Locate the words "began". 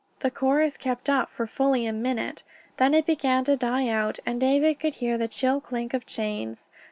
3.05-3.43